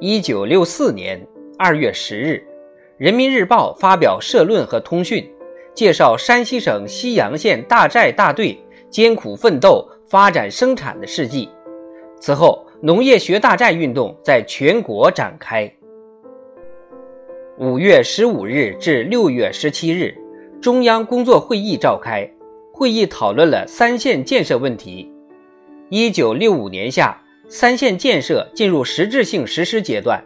[0.00, 1.20] 一九六四年
[1.58, 2.34] 二月十日，
[2.98, 5.28] 《人民日报》发表社论和通讯，
[5.74, 8.56] 介绍山西省西阳县大寨大队
[8.88, 11.48] 艰苦奋斗、发展生产的事迹。
[12.20, 15.68] 此后，农业学大寨运动在全国展开。
[17.58, 20.16] 五月十五日至六月十七日，
[20.60, 22.24] 中央工作会议召开，
[22.72, 25.12] 会议讨论了三线建设问题。
[25.88, 27.20] 一九六五年夏。
[27.50, 30.22] 三线建设进入实质性实施阶段。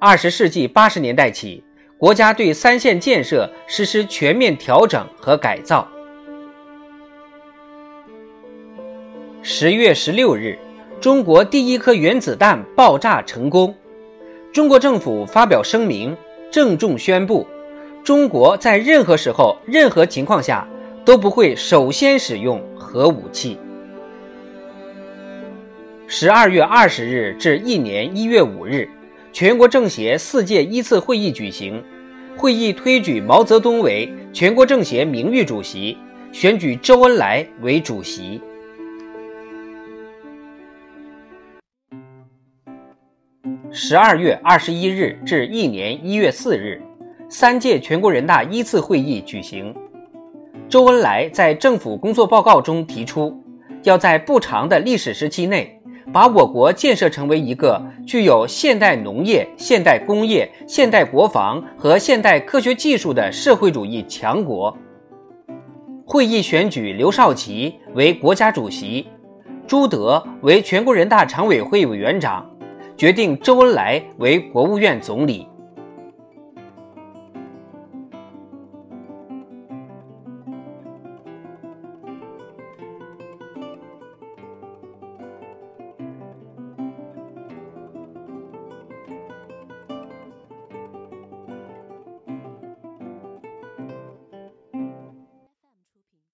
[0.00, 1.62] 二十世纪八十年代起，
[1.96, 5.86] 国家对三线建设实施全面调整和改造。
[9.40, 10.58] 十月十六日，
[11.00, 13.72] 中国第一颗原子弹爆炸成功。
[14.52, 16.16] 中国政府发表声明，
[16.50, 17.46] 郑重宣布：
[18.02, 20.66] 中国在任何时候、任何情况下
[21.04, 23.56] 都不会首先使用核武器。
[26.14, 28.86] 十二月二十日至一年一月五日，
[29.32, 31.82] 全国政协四届一次会议举行。
[32.36, 35.96] 会议推举毛泽东为全国政协名誉主席，
[36.30, 38.42] 选举周恩来为主席。
[43.70, 46.78] 十二月二十一日至一年一月四日，
[47.30, 49.74] 三届全国人大一次会议举行。
[50.68, 53.34] 周恩来在政府工作报告中提出，
[53.84, 55.78] 要在不长的历史时期内。
[56.10, 64.74] 把我国建设成为一个具有现代农业、现代工业、现代国防和现代科学技术的社会主义强国。
[66.04, 69.06] 会议选举刘少奇为国家主席，
[69.66, 72.44] 朱德为全国人大常委会委员长，
[72.96, 75.46] 决定周恩来为国务院总理。